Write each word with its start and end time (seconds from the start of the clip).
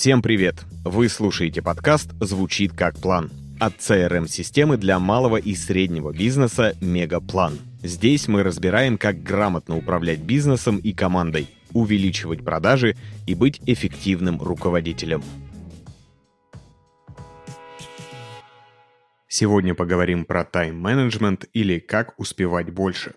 Всем 0.00 0.22
привет! 0.22 0.64
Вы 0.82 1.10
слушаете 1.10 1.60
подкаст 1.60 2.12
«Звучит 2.20 2.72
как 2.72 2.98
план» 2.98 3.30
от 3.60 3.76
CRM-системы 3.80 4.78
для 4.78 4.98
малого 4.98 5.36
и 5.36 5.54
среднего 5.54 6.10
бизнеса 6.10 6.74
«Мегаплан». 6.80 7.58
Здесь 7.82 8.26
мы 8.26 8.42
разбираем, 8.42 8.96
как 8.96 9.22
грамотно 9.22 9.76
управлять 9.76 10.20
бизнесом 10.20 10.78
и 10.78 10.94
командой, 10.94 11.48
увеличивать 11.74 12.42
продажи 12.42 12.96
и 13.26 13.34
быть 13.34 13.60
эффективным 13.66 14.40
руководителем. 14.40 15.22
Сегодня 19.28 19.74
поговорим 19.74 20.24
про 20.24 20.44
тайм-менеджмент 20.44 21.44
или 21.52 21.78
как 21.78 22.18
успевать 22.18 22.72
больше. 22.72 23.16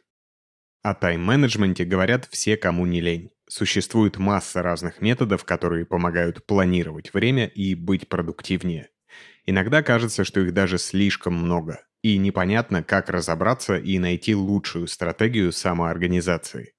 О 0.81 0.93
тайм-менеджменте 0.93 1.85
говорят 1.85 2.27
все, 2.29 2.57
кому 2.57 2.85
не 2.85 2.99
лень. 2.99 3.29
Существует 3.55 4.17
масса 4.17 4.63
разных 4.63 4.99
методов, 4.99 5.43
которые 5.45 5.85
помогают 5.85 6.43
планировать 6.43 7.13
время 7.13 7.45
и 7.45 7.75
быть 7.75 8.09
продуктивнее. 8.09 8.89
Иногда 9.45 9.83
кажется, 9.83 10.23
что 10.23 10.39
их 10.39 10.55
даже 10.55 10.79
слишком 10.79 11.35
много, 11.35 11.85
и 12.01 12.17
непонятно, 12.17 12.81
как 12.81 13.11
разобраться 13.11 13.77
и 13.77 13.99
найти 13.99 14.33
лучшую 14.33 14.87
стратегию 14.87 15.51
самоорганизации. 15.51 16.73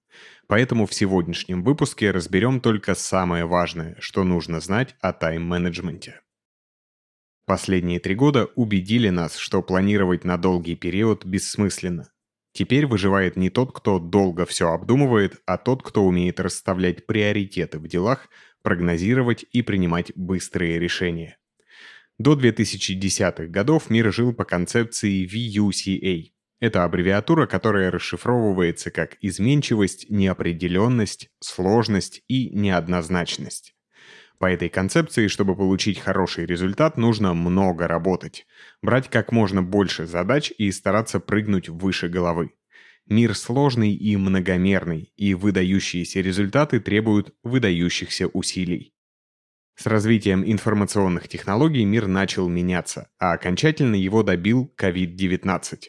Поэтому 0.48 0.86
в 0.86 0.94
сегодняшнем 0.94 1.62
выпуске 1.62 2.10
разберем 2.10 2.60
только 2.60 2.96
самое 2.96 3.44
важное, 3.44 3.94
что 4.00 4.24
нужно 4.24 4.58
знать 4.58 4.96
о 5.00 5.12
тайм-менеджменте. 5.12 6.22
Последние 7.46 8.00
три 8.00 8.16
года 8.16 8.46
убедили 8.56 9.10
нас, 9.10 9.36
что 9.36 9.62
планировать 9.62 10.24
на 10.24 10.38
долгий 10.38 10.74
период 10.74 11.24
бессмысленно. 11.24 12.10
Теперь 12.54 12.86
выживает 12.86 13.34
не 13.36 13.50
тот, 13.50 13.72
кто 13.72 13.98
долго 13.98 14.46
все 14.46 14.70
обдумывает, 14.70 15.42
а 15.44 15.58
тот, 15.58 15.82
кто 15.82 16.04
умеет 16.04 16.38
расставлять 16.38 17.04
приоритеты 17.04 17.80
в 17.80 17.88
делах, 17.88 18.28
прогнозировать 18.62 19.44
и 19.50 19.60
принимать 19.62 20.12
быстрые 20.14 20.78
решения. 20.78 21.36
До 22.16 22.38
2010-х 22.38 23.46
годов 23.46 23.90
мир 23.90 24.12
жил 24.12 24.32
по 24.32 24.44
концепции 24.44 25.26
VUCA. 25.26 26.30
Это 26.60 26.84
аббревиатура, 26.84 27.48
которая 27.48 27.90
расшифровывается 27.90 28.92
как 28.92 29.16
изменчивость, 29.20 30.08
неопределенность, 30.08 31.30
сложность 31.40 32.22
и 32.28 32.50
неоднозначность. 32.50 33.74
По 34.38 34.46
этой 34.46 34.68
концепции, 34.68 35.28
чтобы 35.28 35.56
получить 35.56 36.00
хороший 36.00 36.46
результат, 36.46 36.96
нужно 36.96 37.34
много 37.34 37.86
работать. 37.86 38.46
Брать 38.82 39.08
как 39.08 39.32
можно 39.32 39.62
больше 39.62 40.06
задач 40.06 40.52
и 40.58 40.70
стараться 40.72 41.20
прыгнуть 41.20 41.68
выше 41.68 42.08
головы. 42.08 42.52
Мир 43.06 43.34
сложный 43.34 43.94
и 43.94 44.16
многомерный, 44.16 45.12
и 45.16 45.34
выдающиеся 45.34 46.20
результаты 46.20 46.80
требуют 46.80 47.34
выдающихся 47.42 48.26
усилий. 48.28 48.94
С 49.76 49.86
развитием 49.86 50.44
информационных 50.44 51.28
технологий 51.28 51.84
мир 51.84 52.06
начал 52.06 52.48
меняться, 52.48 53.08
а 53.18 53.32
окончательно 53.32 53.96
его 53.96 54.22
добил 54.22 54.72
COVID-19. 54.78 55.80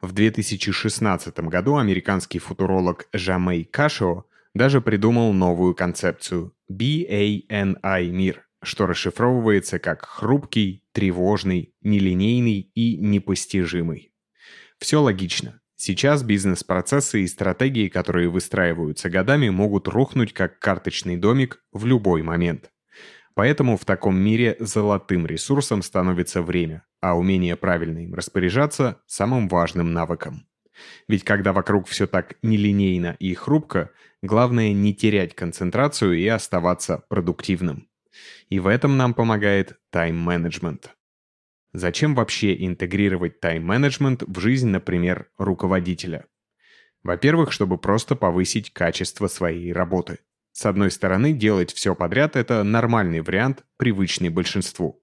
В 0.00 0.12
2016 0.12 1.38
году 1.40 1.76
американский 1.76 2.38
футуролог 2.38 3.06
Жамей 3.12 3.64
Кашио 3.64 4.24
даже 4.54 4.80
придумал 4.80 5.32
новую 5.32 5.74
концепцию– 5.74 6.54
BANI 6.70 8.10
мир, 8.10 8.46
что 8.62 8.86
расшифровывается 8.86 9.78
как 9.78 10.04
хрупкий, 10.04 10.84
тревожный, 10.92 11.74
нелинейный 11.82 12.70
и 12.74 12.96
непостижимый. 12.96 14.12
Все 14.78 15.00
логично. 15.00 15.60
Сейчас 15.76 16.22
бизнес-процессы 16.22 17.22
и 17.22 17.26
стратегии, 17.26 17.88
которые 17.88 18.28
выстраиваются 18.28 19.08
годами, 19.08 19.48
могут 19.48 19.88
рухнуть 19.88 20.34
как 20.34 20.58
карточный 20.58 21.16
домик 21.16 21.62
в 21.72 21.86
любой 21.86 22.22
момент. 22.22 22.70
Поэтому 23.34 23.78
в 23.78 23.86
таком 23.86 24.18
мире 24.18 24.56
золотым 24.58 25.26
ресурсом 25.26 25.82
становится 25.82 26.42
время, 26.42 26.84
а 27.00 27.16
умение 27.16 27.56
правильно 27.56 28.00
им 28.00 28.14
распоряжаться– 28.14 29.00
самым 29.06 29.48
важным 29.48 29.94
навыком. 29.94 30.49
Ведь 31.08 31.24
когда 31.24 31.52
вокруг 31.52 31.86
все 31.88 32.06
так 32.06 32.36
нелинейно 32.42 33.16
и 33.18 33.34
хрупко, 33.34 33.90
главное 34.22 34.72
не 34.72 34.94
терять 34.94 35.34
концентрацию 35.34 36.18
и 36.18 36.26
оставаться 36.26 37.04
продуктивным. 37.08 37.88
И 38.48 38.58
в 38.58 38.66
этом 38.66 38.96
нам 38.96 39.14
помогает 39.14 39.78
тайм-менеджмент. 39.90 40.96
Зачем 41.72 42.14
вообще 42.14 42.64
интегрировать 42.66 43.40
тайм-менеджмент 43.40 44.24
в 44.26 44.40
жизнь, 44.40 44.68
например, 44.68 45.30
руководителя? 45.38 46.26
Во-первых, 47.02 47.52
чтобы 47.52 47.78
просто 47.78 48.16
повысить 48.16 48.72
качество 48.72 49.28
своей 49.28 49.72
работы. 49.72 50.18
С 50.52 50.66
одной 50.66 50.90
стороны, 50.90 51.32
делать 51.32 51.72
все 51.72 51.94
подряд– 51.94 52.34
это 52.36 52.64
нормальный 52.64 53.20
вариант, 53.20 53.64
привычный 53.76 54.28
большинству. 54.28 55.02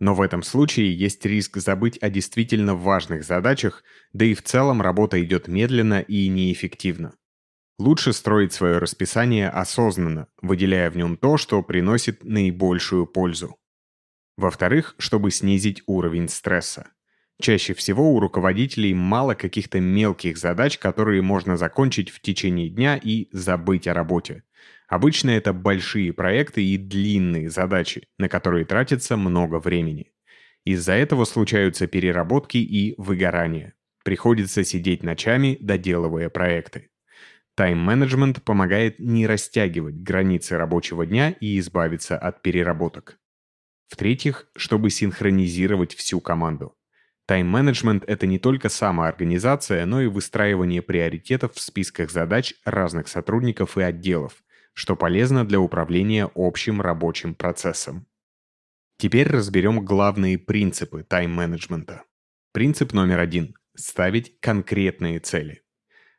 Но 0.00 0.14
в 0.14 0.22
этом 0.22 0.42
случае 0.42 0.96
есть 0.96 1.24
риск 1.26 1.58
забыть 1.58 1.98
о 1.98 2.08
действительно 2.08 2.74
важных 2.74 3.22
задачах, 3.22 3.84
да 4.14 4.24
и 4.24 4.34
в 4.34 4.42
целом 4.42 4.80
работа 4.80 5.22
идет 5.22 5.46
медленно 5.46 6.00
и 6.00 6.26
неэффективно. 6.28 7.14
Лучше 7.78 8.12
строить 8.12 8.52
свое 8.52 8.78
расписание 8.78 9.48
осознанно, 9.48 10.26
выделяя 10.40 10.90
в 10.90 10.96
нем 10.96 11.16
то, 11.16 11.36
что 11.36 11.62
приносит 11.62 12.24
наибольшую 12.24 13.06
пользу. 13.06 13.56
Во-вторых, 14.36 14.94
чтобы 14.98 15.30
снизить 15.30 15.82
уровень 15.86 16.28
стресса. 16.28 16.90
Чаще 17.40 17.72
всего 17.72 18.12
у 18.12 18.20
руководителей 18.20 18.92
мало 18.92 19.34
каких-то 19.34 19.80
мелких 19.80 20.36
задач, 20.36 20.76
которые 20.76 21.22
можно 21.22 21.56
закончить 21.56 22.10
в 22.10 22.20
течение 22.20 22.68
дня 22.68 23.00
и 23.02 23.28
забыть 23.32 23.86
о 23.88 23.94
работе. 23.94 24.42
Обычно 24.88 25.30
это 25.30 25.54
большие 25.54 26.12
проекты 26.12 26.62
и 26.62 26.76
длинные 26.76 27.48
задачи, 27.48 28.08
на 28.18 28.28
которые 28.28 28.66
тратится 28.66 29.16
много 29.16 29.58
времени. 29.58 30.12
Из-за 30.66 30.92
этого 30.92 31.24
случаются 31.24 31.86
переработки 31.86 32.58
и 32.58 32.94
выгорания. 32.98 33.72
Приходится 34.04 34.62
сидеть 34.62 35.02
ночами, 35.02 35.56
доделывая 35.60 36.28
проекты. 36.28 36.90
Тайм-менеджмент 37.54 38.42
помогает 38.42 38.98
не 38.98 39.26
растягивать 39.26 39.94
границы 39.94 40.58
рабочего 40.58 41.06
дня 41.06 41.30
и 41.40 41.58
избавиться 41.58 42.18
от 42.18 42.42
переработок. 42.42 43.18
В-третьих, 43.88 44.50
чтобы 44.56 44.90
синхронизировать 44.90 45.94
всю 45.94 46.20
команду. 46.20 46.76
Тайм-менеджмент— 47.30 48.02
это 48.08 48.26
не 48.26 48.40
только 48.40 48.68
самоорганизация, 48.68 49.86
но 49.86 50.02
и 50.02 50.08
выстраивание 50.08 50.82
приоритетов 50.82 51.54
в 51.54 51.60
списках 51.60 52.10
задач 52.10 52.54
разных 52.64 53.06
сотрудников 53.06 53.78
и 53.78 53.82
отделов, 53.82 54.42
что 54.72 54.96
полезно 54.96 55.46
для 55.46 55.60
управления 55.60 56.28
общим 56.34 56.80
рабочим 56.80 57.36
процессом. 57.36 58.08
Теперь 58.98 59.28
разберем 59.28 59.84
главные 59.84 60.38
принципы 60.38 61.04
тайм-менеджмента. 61.04 62.02
Принцип 62.52 62.92
номер 62.92 63.20
один– 63.20 63.54
ставить 63.76 64.40
конкретные 64.40 65.20
цели. 65.20 65.62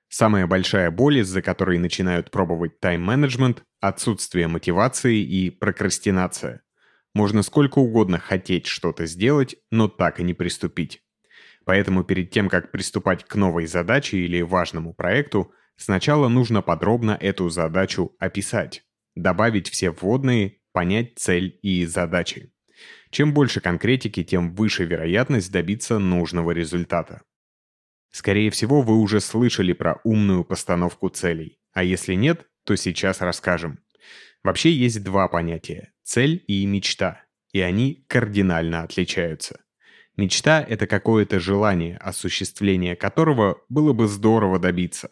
Самая 0.07 0.47
большая 0.47 0.91
боль, 0.91 1.17
из-за 1.17 1.41
которой 1.41 1.77
начинают 1.77 2.31
пробовать 2.31 2.79
тайм-менеджмент– 2.79 3.63
отсутствие 3.81 4.47
мотивации 4.47 5.17
и 5.17 5.49
прокрастинация. 5.49 6.61
Можно 7.13 7.43
сколько 7.43 7.79
угодно 7.79 8.17
хотеть 8.17 8.65
что-то 8.65 9.05
сделать, 9.05 9.57
но 9.71 9.89
так 9.89 10.21
и 10.21 10.23
не 10.23 10.33
приступить. 10.33 11.00
Поэтому 11.71 12.03
перед 12.03 12.31
тем, 12.31 12.49
как 12.49 12.69
приступать 12.69 13.23
к 13.23 13.35
новой 13.35 13.65
задаче 13.65 14.17
или 14.17 14.41
важному 14.41 14.93
проекту, 14.93 15.53
Сначала 15.77 16.27
нужно 16.27 16.61
подробно 16.61 17.17
эту 17.19 17.49
задачу 17.49 18.15
описать, 18.19 18.83
добавить 19.15 19.67
все 19.67 19.89
вводные, 19.89 20.59
понять 20.73 21.13
цель 21.17 21.57
и 21.63 21.85
задачи. 21.85 22.53
Чем 23.09 23.33
больше 23.33 23.61
конкретики, 23.61 24.23
тем 24.23 24.53
выше 24.53 24.85
вероятность 24.85 25.51
добиться 25.51 25.97
нужного 25.97 26.51
результата. 26.51 27.23
Скорее 28.11 28.51
всего, 28.51 28.83
вы 28.83 28.97
уже 28.97 29.19
слышали 29.19 29.73
про 29.73 29.99
умную 30.03 30.43
постановку 30.43 31.09
целей, 31.09 31.57
а 31.73 31.83
если 31.83 32.13
нет, 32.13 32.45
то 32.63 32.75
сейчас 32.75 33.21
расскажем. 33.21 33.79
Вообще 34.43 34.71
есть 34.71 35.03
два 35.03 35.27
понятия– 35.29 35.93
цель 36.03 36.43
и 36.47 36.63
мечта, 36.67 37.23
и 37.53 37.61
они 37.61 38.05
кардинально 38.07 38.83
отличаются. 38.83 39.61
Мечта– 40.17 40.61
это 40.69 40.87
какое-то 40.87 41.39
желание, 41.39 41.97
осуществление 41.97 42.95
которого 42.95 43.61
было 43.69 43.93
бы 43.93 44.07
здорово 44.07 44.59
добиться. 44.59 45.09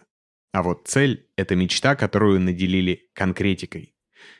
А 0.51 0.61
вот 0.61 0.87
цель— 0.87 1.27
это 1.37 1.55
мечта, 1.55 1.95
которую 1.95 2.39
наделили 2.39 3.09
конкретикой. 3.13 3.95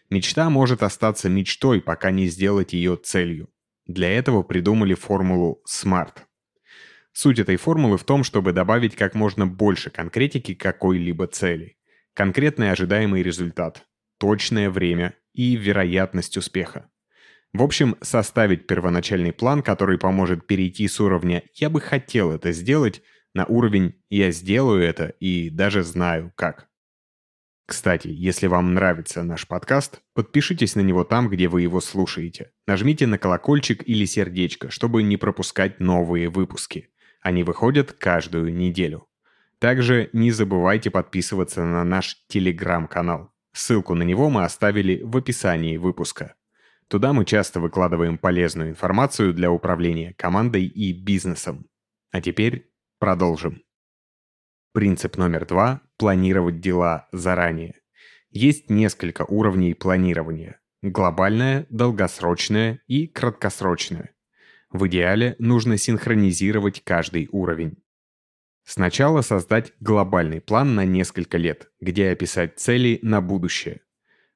Мечта 0.10 0.50
может 0.50 0.84
остаться 0.84 1.30
мечтой, 1.30 1.82
пока 1.82 2.12
не 2.12 2.28
сделать 2.28 2.74
ее 2.74 2.98
целью. 2.98 3.50
Для 3.86 4.10
этого 4.10 4.44
придумали 4.44 4.96
формулу 4.96 5.64
SMART. 5.68 6.24
Суть 7.14 7.40
этой 7.40 7.56
формулы 7.56 7.98
в 7.98 8.04
том, 8.04 8.24
чтобы 8.24 8.52
добавить 8.52 8.96
как 8.96 9.16
можно 9.16 9.48
больше 9.48 9.90
конкретики 9.90 10.54
какой-либо 10.54 11.28
цели. 11.28 11.78
Конкретный 12.14 12.72
ожидаемый 12.72 13.24
результат, 13.24 13.88
точное 14.18 14.70
время 14.70 15.16
и 15.34 15.56
вероятность 15.56 16.38
успеха. 16.38 16.90
В 17.54 17.64
общем, 17.64 17.96
составить 18.02 18.68
первоначальный 18.68 19.34
план, 19.34 19.64
который 19.64 19.98
поможет 19.98 20.46
перейти 20.46 20.88
с 20.88 21.00
уровня 21.00 21.44
«я 21.56 21.70
бы 21.70 21.82
хотел 21.82 22.32
это 22.32 22.52
сделать» 22.52 23.02
на 23.34 23.46
уровень 23.46 23.96
«я 24.10 24.32
сделаю 24.32 24.84
это 24.84 25.08
и 25.20 25.50
даже 25.50 25.84
знаю 25.84 26.32
как». 26.36 26.70
Кстати, 27.66 28.08
если 28.08 28.48
вам 28.48 28.74
нравится 28.74 29.22
наш 29.22 29.48
подкаст, 29.48 30.02
подпишитесь 30.16 30.76
на 30.76 30.82
него 30.82 31.04
там, 31.04 31.30
где 31.30 31.48
вы 31.48 31.62
его 31.62 31.82
слушаете. 31.82 32.52
Нажмите 32.66 33.06
на 33.06 33.20
колокольчик 33.20 33.88
или 33.88 34.06
сердечко, 34.06 34.72
чтобы 34.72 35.04
не 35.04 35.18
пропускать 35.18 35.80
новые 35.80 36.30
выпуски. 36.30 36.90
Они 37.22 37.44
выходят 37.44 37.92
каждую 37.92 38.52
неделю. 38.56 39.08
Также 39.60 40.10
не 40.14 40.32
забывайте 40.32 40.90
подписываться 40.90 41.64
на 41.64 41.84
наш 41.84 42.18
телеграм-канал. 42.28 43.32
Ссылку 43.54 43.94
на 43.94 44.04
него 44.04 44.32
мы 44.32 44.46
оставили 44.46 45.02
в 45.04 45.16
описании 45.18 45.78
выпуска. 45.78 46.36
Туда 46.90 47.14
мы 47.14 47.24
часто 47.24 47.60
выкладываем 47.60 48.18
полезную 48.18 48.72
информацию 48.72 49.34
для 49.34 49.52
управления 49.52 50.16
командой 50.18 50.66
и 50.66 50.92
бизнесом. 50.92 51.68
А 52.10 52.20
теперь 52.20 52.74
продолжим. 52.98 53.62
Принцип 54.74 55.16
номер 55.18 55.46
два– 55.46 55.82
планировать 55.98 56.62
дела 56.62 57.08
заранее. 57.12 57.76
Есть 58.32 58.72
несколько 58.72 59.24
уровней 59.24 59.76
планирования. 59.76 60.60
Глобальное, 60.82 61.68
долгосрочное 61.70 62.82
и 62.88 63.06
краткосрочное. 63.06 64.16
В 64.72 64.88
идеале 64.88 65.36
нужно 65.38 65.78
синхронизировать 65.78 66.84
каждый 66.84 67.30
уровень. 67.32 67.84
Сначала 68.64 69.22
создать 69.22 69.74
глобальный 69.80 70.42
план 70.42 70.74
на 70.74 70.86
несколько 70.86 71.38
лет, 71.38 71.72
где 71.80 72.10
описать 72.10 72.60
цели 72.60 73.00
на 73.04 73.22
будущее. 73.22 73.82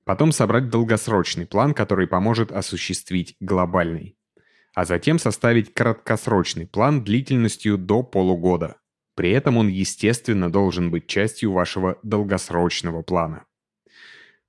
Потом 0.06 0.32
собрать 0.32 0.70
долгосрочный 0.70 1.46
план, 1.46 1.74
который 1.74 2.08
поможет 2.08 2.52
осуществить 2.52 3.36
глобальный. 3.40 4.18
А 4.76 4.86
затем 4.86 5.20
составить 5.20 5.74
краткосрочный 5.74 6.68
план 6.68 7.04
длительностью 7.04 7.78
до 7.78 8.04
полугода. 8.04 8.78
При 9.16 9.32
этом 9.32 9.58
он, 9.58 9.68
естественно, 9.68 10.52
должен 10.52 10.90
быть 10.90 11.08
частью 11.08 11.52
вашего 11.52 12.00
долгосрочного 12.04 13.04
плана. 13.04 13.46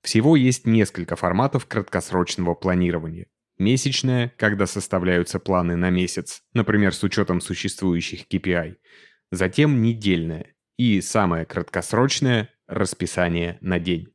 Всего 0.03 0.37
есть 0.37 0.67
несколько 0.67 1.17
форматов 1.17 1.67
краткосрочного 1.67 2.55
планирования. 2.55 3.27
Месячное, 3.59 4.33
когда 4.37 4.67
составляются 4.67 5.39
планы 5.39 5.77
на 5.77 5.91
месяц, 5.91 6.43
например, 6.55 6.93
с 6.95 7.03
учетом 7.03 7.41
существующих 7.41 8.27
KPI– 8.29 8.77
затем 9.31 9.83
недельное 9.83 10.55
и 10.77 11.01
самое 11.01 11.45
краткосрочное– 11.45 12.51
расписание 12.67 13.59
на 13.61 13.79
день. 13.79 14.14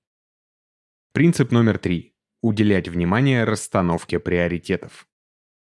Принцип 1.12 1.52
номер 1.52 1.80
три. 1.80 2.14
Уделять 2.44 2.88
внимание 2.88 3.44
расстановке 3.44 4.20
приоритетов. 4.20 5.08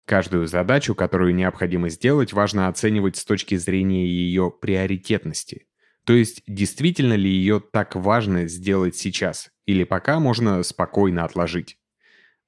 Каждую 0.05 0.49
задачу, 0.49 0.97
которую 0.97 1.33
необходимо 1.33 1.91
сделать, 1.91 2.33
важно 2.33 2.67
оценивать 2.67 3.17
с 3.17 3.25
точки 3.25 3.55
зрения 3.55 4.05
ее 4.05 4.51
приоритетности. 4.51 5.69
То 6.05 6.13
есть, 6.13 6.43
действительно 6.49 7.13
ли 7.13 7.31
ее 7.31 7.61
так 7.61 7.95
важно 7.95 8.49
сделать 8.49 8.97
сейчас, 8.97 9.53
или 9.65 9.85
пока 9.85 10.19
можно 10.19 10.65
спокойно 10.65 11.25
отложить. 11.25 11.79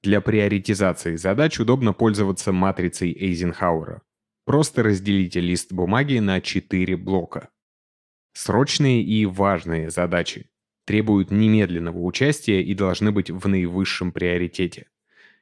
Для 0.03 0.19
приоритизации 0.19 1.15
задач 1.15 1.61
удобно 1.61 1.93
пользоваться 1.93 2.51
матрицей 2.51 3.13
Эйзенхауэра. 3.17 4.01
Просто 4.43 4.83
разделите 4.83 5.39
лист 5.39 5.71
бумаги 5.71 6.17
на 6.17 6.41
4 6.41 6.97
блока. 6.97 7.51
Срочные 8.33 9.01
и 9.01 9.25
важные 9.25 9.89
задачи 9.89 10.51
требуют 10.85 11.31
немедленного 11.31 11.99
участия 11.99 12.61
и 12.61 12.73
должны 12.73 13.11
быть 13.11 13.29
в 13.29 13.47
наивысшем 13.47 14.11
приоритете. 14.11 14.87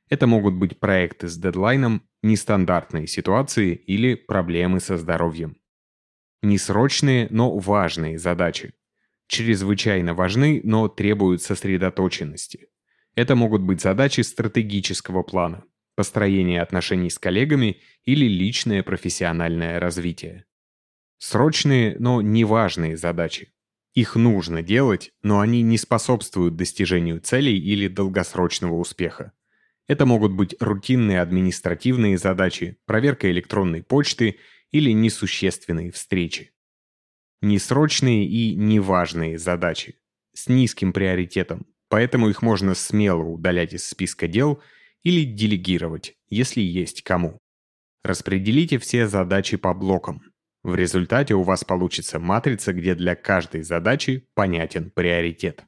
Это 0.10 0.28
могут 0.28 0.56
быть 0.56 0.80
проекты 0.80 1.28
с 1.28 1.38
дедлайном, 1.38 2.04
нестандартные 2.24 3.08
ситуации 3.08 3.76
или 3.76 4.16
проблемы 4.16 4.80
со 4.80 4.98
здоровьем. 4.98 5.58
Несрочные, 6.42 7.28
но 7.30 7.58
важные 7.58 8.18
задачи. 8.18 8.74
Чрезвычайно 9.28 10.14
важны, 10.14 10.62
но 10.64 10.88
требуют 10.88 11.42
сосредоточенности. 11.44 12.70
Это 13.16 13.36
могут 13.36 13.62
быть 13.62 13.82
задачи 13.82 14.22
стратегического 14.22 15.24
плана, 15.24 15.64
построение 15.96 16.62
отношений 16.62 17.10
с 17.10 17.20
коллегами 17.20 17.82
или 18.06 18.26
личное 18.26 18.82
профессиональное 18.82 19.80
развитие. 19.80 20.46
Срочные, 21.18 21.98
но 22.00 22.22
неважные 22.22 22.96
задачи. 22.96 23.52
Их 24.00 24.16
нужно 24.16 24.62
делать, 24.62 25.12
но 25.24 25.40
они 25.40 25.62
не 25.62 25.78
способствуют 25.78 26.56
достижению 26.56 27.20
целей 27.20 27.58
или 27.58 27.88
долгосрочного 27.88 28.76
успеха. 28.76 29.34
Это 29.88 30.06
могут 30.06 30.32
быть 30.32 30.56
рутинные 30.60 31.22
административные 31.22 32.18
задачи, 32.18 32.78
проверка 32.86 33.30
электронной 33.32 33.84
почты 33.84 34.38
или 34.72 34.92
несущественные 34.92 35.92
встречи. 35.92 36.52
Несрочные 37.42 38.26
и 38.26 38.56
неважные 38.56 39.38
задачи 39.38 39.96
с 40.34 40.48
низким 40.48 40.94
приоритетом, 40.94 41.66
поэтому 41.90 42.30
их 42.30 42.42
можно 42.42 42.76
смело 42.76 43.24
удалять 43.24 43.74
из 43.74 43.88
списка 43.88 44.28
дел– 44.28 44.62
или 45.04 45.24
делегировать, 45.24 46.16
если 46.30 46.62
есть 46.62 47.04
кому. 47.04 47.40
Распределите 48.04 48.78
все 48.80 49.08
задачи 49.08 49.58
по 49.58 49.74
блокам. 49.74 50.22
В 50.64 50.76
результате 50.76 51.36
у 51.36 51.44
вас 51.44 51.64
получится 51.64 52.20
матрица, 52.20 52.74
где 52.74 52.96
для 52.96 53.16
каждой 53.16 53.64
задачи 53.64 54.28
понятен 54.34 54.92
приоритет. 54.92 55.64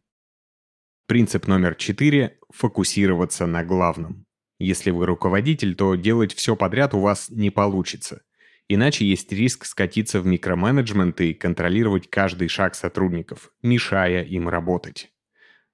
Принцип 1.08 1.48
номер 1.48 1.76
4– 1.76 2.40
фокусироваться 2.50 3.46
на 3.46 3.64
главном. 3.64 4.26
Если 4.60 4.92
вы 4.92 5.06
руководитель, 5.06 5.76
то 5.76 5.96
делать 5.96 6.34
все 6.34 6.56
подряд 6.56 6.94
у 6.94 7.00
вас 7.00 7.30
не 7.30 7.50
получится. 7.50 8.22
Иначе 8.68 9.06
есть 9.06 9.32
риск 9.32 9.66
скатиться 9.66 10.22
в 10.22 10.26
микроменеджмент 10.26 11.20
и 11.22 11.34
контролировать 11.34 12.10
каждый 12.10 12.48
шаг 12.48 12.76
сотрудников, 12.76 13.52
мешая 13.62 14.24
им 14.24 14.48
работать. 14.48 15.12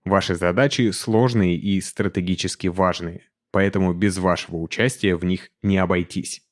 Ваши 0.06 0.36
задачи 0.36 0.92
сложные 0.92 1.58
и 1.58 1.82
стратегически 1.82 2.68
важные 2.68 3.28
поэтому 3.58 3.94
без 3.94 4.18
вашего 4.18 4.58
участия 4.58 5.16
в 5.16 5.26
них 5.26 5.50
не 5.62 5.78
обойтись. 5.78 6.47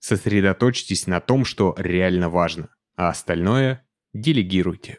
Сосредоточьтесь 0.00 1.06
на 1.06 1.20
том, 1.20 1.44
что 1.44 1.74
реально 1.78 2.28
важно, 2.28 2.74
а 2.96 3.10
остальное 3.10 3.86
делегируйте. 4.12 4.98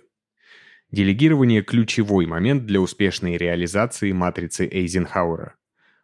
Делегирование– 0.92 1.62
ключевой 1.64 2.28
момент 2.28 2.66
для 2.66 2.80
успешной 2.80 3.38
реализации 3.38 4.12
матрицы 4.12 4.68
Эйзенхауэра. 4.68 5.56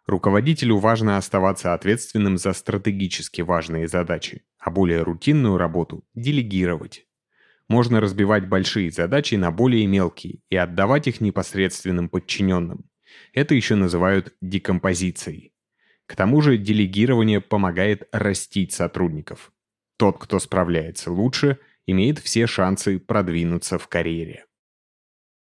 Руководителю 0.08 0.78
важно 0.78 1.18
оставаться 1.18 1.74
ответственным 1.74 2.38
за 2.38 2.54
стратегически 2.54 3.42
важные 3.42 3.88
задачи, 3.88 4.44
а 4.58 4.72
более 4.72 5.04
рутинную 5.04 5.58
работу– 5.58 6.04
делегировать. 6.16 7.06
Можно 7.68 8.00
разбивать 8.00 8.48
большие 8.48 8.90
задачи 8.90 9.36
на 9.36 9.52
более 9.52 9.86
мелкие 9.86 10.40
и 10.50 10.56
отдавать 10.56 11.08
их 11.08 11.22
непосредственным 11.22 12.10
подчиненным. 12.10 12.90
Это 13.34 13.54
еще 13.54 13.76
называют 13.76 14.34
декомпозицией. 14.42 15.54
К 16.08 16.16
тому 16.16 16.42
же 16.42 16.58
делегирование 16.58 17.42
помогает 17.42 18.08
растить 18.12 18.72
сотрудников. 18.72 19.52
Тот, 19.98 20.18
кто 20.18 20.40
справляется 20.40 21.12
лучше, 21.12 21.60
имеет 21.86 22.20
все 22.20 22.48
шансы 22.48 22.98
продвинуться 22.98 23.78
в 23.78 23.88
карьере. 23.88 24.46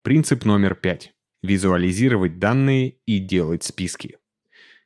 Принцип 0.03 0.45
номер 0.45 0.75
пять. 0.75 1.15
Визуализировать 1.43 2.39
данные 2.39 2.97
и 3.07 3.19
делать 3.19 3.63
списки. 3.63 4.19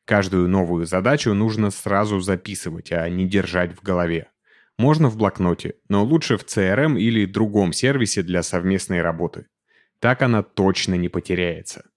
Каждую 0.05 0.49
новую 0.49 0.87
задачу 0.87 1.33
нужно 1.33 1.71
сразу 1.71 2.21
записывать, 2.21 2.93
а 2.93 3.09
не 3.09 3.27
держать 3.27 3.75
в 3.75 3.83
голове. 3.83 4.29
Можно 4.77 5.09
в 5.09 5.17
блокноте, 5.17 5.77
но 5.89 6.05
лучше 6.05 6.37
в 6.37 6.45
CRM 6.45 6.99
или 6.99 7.27
другом 7.27 7.73
сервисе 7.73 8.23
для 8.23 8.43
совместной 8.43 9.01
работы. 9.01 9.47
Так 9.99 10.21
она 10.21 10.43
точно 10.43 10.95
не 10.95 11.09
потеряется. 11.09 11.89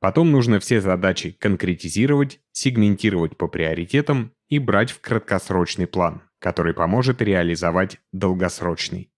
Потом 0.00 0.30
нужно 0.30 0.60
все 0.60 0.80
задачи 0.80 1.32
конкретизировать, 1.32 2.40
сегментировать 2.52 3.36
по 3.36 3.48
приоритетам 3.48 4.32
и 4.48 4.58
брать 4.58 4.90
в 4.90 5.00
краткосрочный 5.00 5.86
план, 5.86 6.22
который 6.38 6.72
поможет 6.72 7.20
реализовать 7.20 7.98
долгосрочный. 8.12 9.10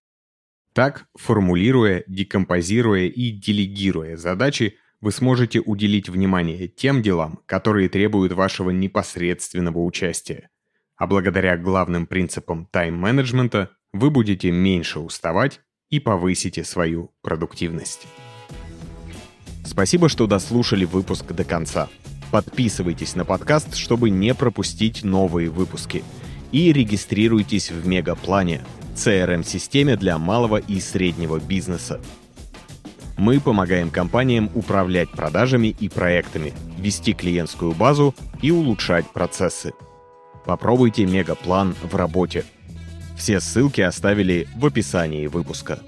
Так, 0.72 1.06
формулируя, 1.16 2.04
декомпозируя 2.06 3.06
и 3.06 3.30
делегируя 3.30 4.16
задачи, 4.16 4.76
вы 5.00 5.12
сможете 5.12 5.60
уделить 5.60 6.08
внимание 6.08 6.68
тем 6.68 7.02
делам, 7.02 7.40
которые 7.46 7.88
требуют 7.88 8.32
вашего 8.32 8.70
непосредственного 8.70 9.78
участия. 9.78 10.50
А 10.96 11.06
благодаря 11.06 11.56
главным 11.56 12.06
принципам 12.06 12.66
тайм-менеджмента 12.70 13.70
вы 13.92 14.10
будете 14.10 14.50
меньше 14.50 15.00
уставать 15.00 15.60
и 15.88 15.98
повысите 15.98 16.64
свою 16.64 17.12
продуктивность. 17.22 18.06
Спасибо, 19.70 20.08
что 20.08 20.26
дослушали 20.26 20.84
выпуск 20.84 21.26
до 21.32 21.44
конца. 21.44 21.88
Подписывайтесь 22.32 23.14
на 23.14 23.24
подкаст, 23.24 23.76
чтобы 23.76 24.10
не 24.10 24.34
пропустить 24.34 25.04
новые 25.04 25.48
выпуски. 25.48 26.02
И 26.50 26.72
регистрируйтесь 26.72 27.70
в 27.70 27.86
Мегаплане, 27.86 28.62
CRM-системе 28.96 29.94
для 29.94 30.18
малого 30.18 30.56
и 30.56 30.80
среднего 30.80 31.38
бизнеса. 31.38 32.00
Мы 33.16 33.38
помогаем 33.38 33.90
компаниям 33.90 34.50
управлять 34.56 35.12
продажами 35.12 35.68
и 35.68 35.88
проектами, 35.88 36.52
вести 36.76 37.12
клиентскую 37.12 37.70
базу 37.70 38.12
и 38.42 38.50
улучшать 38.50 39.06
процессы. 39.12 39.72
Попробуйте 40.46 41.06
Мегаплан 41.06 41.76
в 41.80 41.94
работе. 41.94 42.44
Все 43.16 43.38
ссылки 43.38 43.82
оставили 43.82 44.48
в 44.56 44.66
описании 44.66 45.28
выпуска. 45.28 45.78